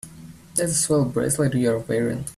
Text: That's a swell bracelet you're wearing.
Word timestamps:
That's 0.55 0.71
a 0.71 0.73
swell 0.73 1.05
bracelet 1.05 1.53
you're 1.53 1.77
wearing. 1.77 2.25